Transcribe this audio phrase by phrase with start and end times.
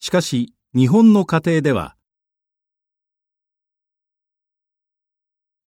[0.00, 1.96] しかし日本の家庭では